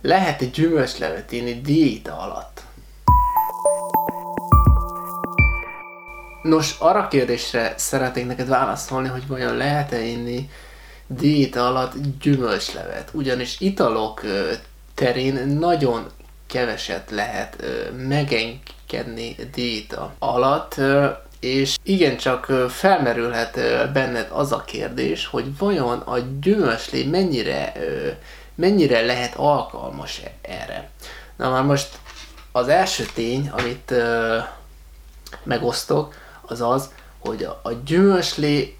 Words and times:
lehet 0.00 0.40
egy 0.40 0.50
gyümölcslevet 0.50 1.32
inni 1.32 1.60
diéta 1.60 2.18
alatt? 2.18 2.62
Nos, 6.42 6.76
arra 6.78 7.08
kérdésre 7.08 7.74
szeretnék 7.76 8.26
neked 8.26 8.48
válaszolni, 8.48 9.08
hogy 9.08 9.26
vajon 9.26 9.56
lehet-e 9.56 10.00
inni 10.00 10.50
diéta 11.06 11.66
alatt 11.66 11.92
gyümölcslevet. 12.20 13.10
Ugyanis 13.12 13.60
italok 13.60 14.22
terén 14.94 15.46
nagyon 15.46 16.06
keveset 16.46 17.10
lehet 17.10 17.64
megengedni 18.06 19.36
diéta 19.54 20.14
alatt, 20.18 20.80
és 21.40 21.76
igencsak 21.82 22.44
felmerülhet 22.68 23.54
benned 23.92 24.28
az 24.32 24.52
a 24.52 24.64
kérdés, 24.64 25.26
hogy 25.26 25.58
vajon 25.58 25.98
a 25.98 26.18
gyümölcslé 26.40 27.04
mennyire, 27.04 27.72
mennyire 28.60 29.00
lehet 29.00 29.34
alkalmas 29.34 30.22
erre. 30.42 30.90
Na 31.36 31.50
már 31.50 31.62
most 31.62 31.98
az 32.52 32.68
első 32.68 33.04
tény, 33.14 33.48
amit 33.48 33.94
megosztok, 35.42 36.14
az 36.42 36.60
az, 36.60 36.90
hogy 37.18 37.42
a 37.62 37.72
gyümölcslé 37.84 38.76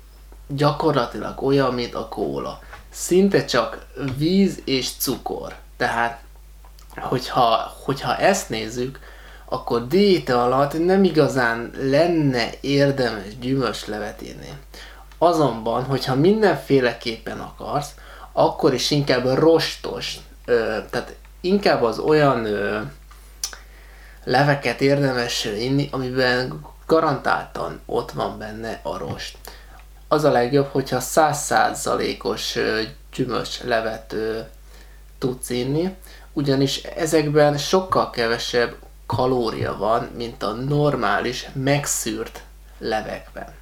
gyakorlatilag 0.47 1.43
olyan, 1.43 1.75
mint 1.75 1.95
a 1.95 2.09
kóla. 2.09 2.61
Szinte 2.91 3.45
csak 3.45 3.87
víz 4.17 4.63
és 4.65 4.91
cukor. 4.99 5.55
Tehát, 5.77 6.23
hogyha, 6.97 7.75
hogyha 7.85 8.17
ezt 8.17 8.49
nézzük, 8.49 8.99
akkor 9.45 9.87
diéta 9.87 10.45
alatt 10.45 10.85
nem 10.85 11.05
igazán 11.05 11.71
lenne 11.79 12.51
érdemes 12.61 13.39
gyümölcslevet 13.39 14.21
inni. 14.21 14.53
Azonban, 15.19 15.85
hogyha 15.85 16.15
mindenféleképpen 16.15 17.41
akarsz, 17.41 17.95
akkor 18.33 18.75
is 18.75 18.91
inkább 18.91 19.25
rostos, 19.35 20.17
ö, 20.45 20.79
tehát 20.91 21.15
inkább 21.41 21.83
az 21.83 21.99
olyan 21.99 22.45
ö, 22.45 22.81
leveket 24.25 24.81
érdemes 24.81 25.45
inni, 25.45 25.89
amiben 25.93 26.67
garantáltan 26.87 27.81
ott 27.87 28.11
van 28.11 28.39
benne 28.39 28.81
a 28.83 28.99
rost. 28.99 29.39
Az 30.09 30.25
a 30.25 30.31
legjobb, 30.31 30.69
hogyha 30.71 31.01
százszázalékos 31.01 32.59
gyümölcslevet 33.15 34.15
tudsz 35.19 35.51
inni, 35.51 35.97
ugyanis 36.33 36.83
ezekben 36.83 37.59
sokkal 37.59 38.11
kevesebb 38.11 38.75
kalória 39.07 39.77
van, 39.77 40.09
mint 40.17 40.43
a 40.43 40.53
normális, 40.53 41.49
megszűrt 41.53 42.43
levekben. 42.79 43.55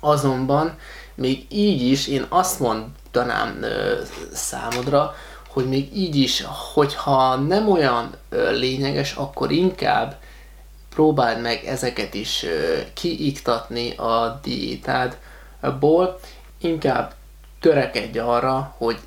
Azonban 0.00 0.78
még 1.20 1.46
így 1.48 1.82
is 1.82 2.06
én 2.06 2.26
azt 2.28 2.60
mondanám 2.60 3.62
ö, 3.62 3.98
számodra, 4.32 5.14
hogy 5.48 5.68
még 5.68 5.96
így 5.96 6.16
is, 6.16 6.44
hogyha 6.74 7.36
nem 7.36 7.68
olyan 7.68 8.14
ö, 8.28 8.50
lényeges, 8.50 9.12
akkor 9.12 9.50
inkább 9.50 10.18
próbáld 10.94 11.40
meg 11.40 11.64
ezeket 11.64 12.14
is 12.14 12.42
ö, 12.42 12.78
kiiktatni 12.94 13.90
a 13.96 14.40
diétádból, 14.42 16.20
inkább 16.60 17.14
törekedj 17.60 18.18
arra, 18.18 18.74
hogy 18.78 18.98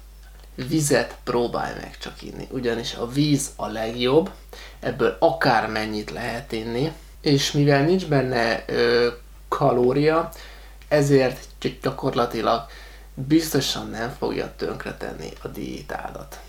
vizet 0.56 1.18
próbálj 1.24 1.74
meg 1.82 1.98
csak 1.98 2.22
inni, 2.22 2.48
ugyanis 2.52 2.94
a 2.94 3.08
víz 3.08 3.52
a 3.56 3.68
legjobb, 3.68 4.32
ebből 4.80 5.18
akármennyit 5.20 6.12
lehet 6.12 6.52
inni, 6.52 6.92
és 7.22 7.52
mivel 7.52 7.84
nincs 7.84 8.08
benne 8.08 8.64
ö, 8.68 9.08
kalória, 9.48 10.32
ezért 10.94 11.48
gyakorlatilag 11.82 12.66
biztosan 13.14 13.90
nem 13.90 14.16
fogja 14.18 14.54
tönkretenni 14.56 15.30
a 15.42 15.48
diétádat. 15.48 16.40